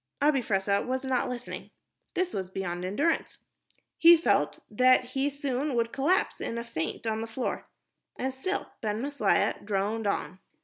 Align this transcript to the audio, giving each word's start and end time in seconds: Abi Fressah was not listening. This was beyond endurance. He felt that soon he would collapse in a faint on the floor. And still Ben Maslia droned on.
Abi 0.19 0.39
Fressah 0.41 0.83
was 0.83 1.05
not 1.05 1.29
listening. 1.29 1.69
This 2.15 2.33
was 2.33 2.49
beyond 2.49 2.83
endurance. 2.83 3.37
He 3.99 4.17
felt 4.17 4.57
that 4.71 5.07
soon 5.09 5.69
he 5.69 5.75
would 5.75 5.93
collapse 5.93 6.41
in 6.41 6.57
a 6.57 6.63
faint 6.63 7.05
on 7.05 7.21
the 7.21 7.27
floor. 7.27 7.69
And 8.17 8.33
still 8.33 8.71
Ben 8.81 8.99
Maslia 8.99 9.63
droned 9.63 10.07
on. 10.07 10.39